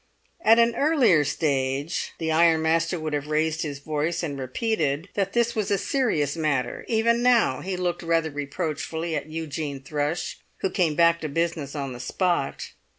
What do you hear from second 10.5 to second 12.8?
who came back to business on the spot.